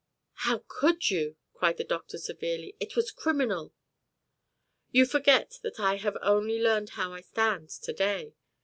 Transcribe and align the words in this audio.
"How 0.49 0.65
could 0.67 1.11
you?" 1.11 1.37
cried 1.53 1.77
the 1.77 1.83
doctor 1.83 2.17
severely. 2.17 2.75
"It 2.79 2.95
was 2.95 3.11
criminal." 3.11 3.71
"You 4.89 5.05
forget 5.05 5.59
that 5.61 5.79
I 5.79 5.97
have 5.97 6.17
only 6.23 6.59
learned 6.59 6.89
how 6.97 7.13
I 7.13 7.21
stand 7.21 7.69
to 7.69 7.93
day." 7.93 8.33